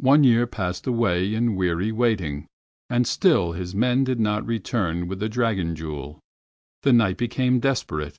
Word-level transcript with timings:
One 0.00 0.24
year 0.24 0.48
passed 0.48 0.84
away 0.84 1.32
in 1.32 1.54
weary 1.54 1.92
waiting, 1.92 2.48
and 2.90 3.06
still 3.06 3.52
his 3.52 3.72
men 3.72 4.02
did 4.02 4.18
not 4.18 4.44
return 4.44 5.06
with 5.06 5.20
the 5.20 5.28
dragon 5.28 5.76
jewel. 5.76 6.18
The 6.82 6.92
Knight 6.92 7.18
became 7.18 7.60
desperate. 7.60 8.16